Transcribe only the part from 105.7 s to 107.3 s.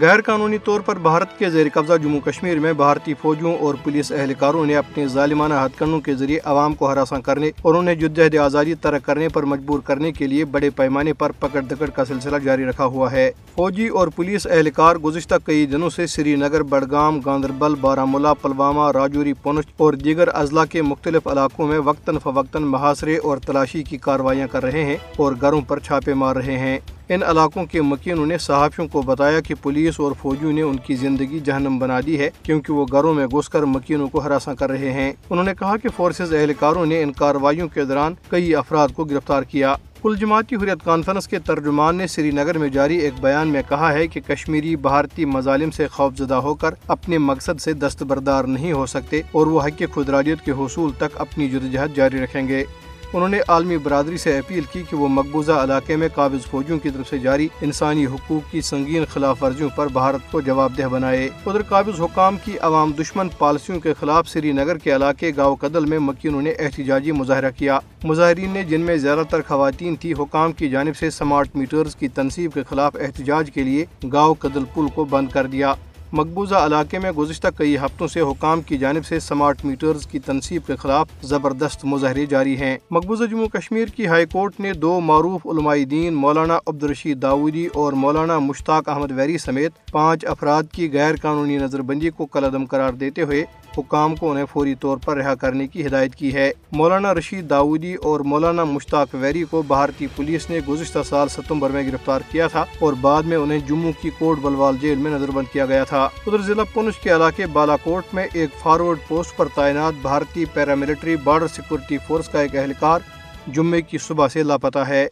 تھا۔ ادھر ضلع پونچھ کے